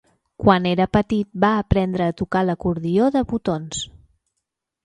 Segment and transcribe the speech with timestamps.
[0.43, 3.85] Quan era petit, va aprendre a tocar l'acordió de botons.